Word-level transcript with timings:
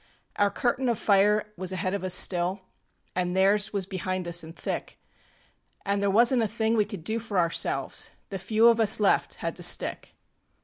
ŌĆ£Our 0.39 0.55
curtain 0.55 0.89
of 0.89 0.97
fire 0.97 1.53
was 1.57 1.71
ahead 1.71 1.93
of 1.93 2.03
us 2.03 2.15
still, 2.15 2.61
AnŌĆÖ 3.15 3.33
theirs 3.35 3.71
was 3.71 3.85
behind 3.85 4.27
us 4.27 4.41
anŌĆÖ 4.41 4.55
thick, 4.55 4.99
AnŌĆÖ 5.85 5.99
there 6.01 6.09
wasnŌĆÖt 6.09 6.41
a 6.43 6.47
thing 6.47 6.75
we 6.75 6.85
could 6.85 7.03
do 7.03 7.19
for 7.19 7.37
ourselves 7.37 8.09
The 8.29 8.39
few 8.39 8.67
of 8.67 8.79
us 8.79 8.99
left 8.99 9.35
had 9.35 9.55
to 9.57 9.61
stick. 9.61 10.15